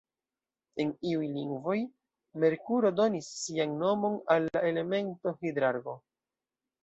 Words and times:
En 0.83 0.91
iuj 1.09 1.27
lingvoj, 1.33 1.75
Merkuro 2.43 2.91
donis 3.01 3.27
sian 3.41 3.77
nomon 3.83 4.17
al 4.37 4.49
la 4.57 4.63
elemento 4.73 5.35
hidrargo. 5.45 5.97